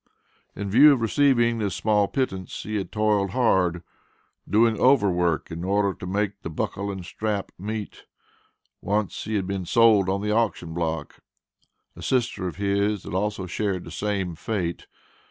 [0.55, 3.83] In view of receiving this small pittance, he had toiled hard
[4.49, 8.05] doing over work in order to make "buckle and strap meet."
[8.81, 11.19] Once he had been sold on the auction block.
[11.95, 14.87] A sister of his had also shared the same fate.